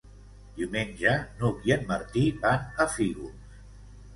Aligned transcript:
Diumenge 0.53 1.13
n'Hug 1.41 1.61
i 1.71 1.73
en 1.75 1.85
Martí 1.91 2.25
van 2.47 2.67
a 2.87 2.89
Fígols. 2.95 3.61